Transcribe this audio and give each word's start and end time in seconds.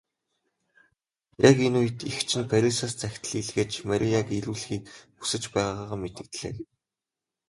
Яг 1.49 1.57
энэ 1.67 1.77
үед 1.81 1.99
эгч 2.11 2.29
нь 2.39 2.49
Парисаас 2.51 2.93
захидал 3.01 3.33
илгээж 3.41 3.71
Марияг 3.89 4.27
ирүүлэхийг 4.37 4.83
хүсэж 5.19 5.43
байгаагаа 5.53 5.97
мэдэгдлээ. 6.01 6.53